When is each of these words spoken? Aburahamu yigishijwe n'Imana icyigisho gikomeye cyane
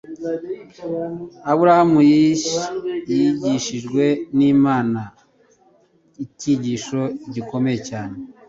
Aburahamu 1.51 1.99
yigishijwe 3.11 4.03
n'Imana 4.37 5.01
icyigisho 6.23 7.01
gikomeye 7.33 7.77
cyane 7.89 8.15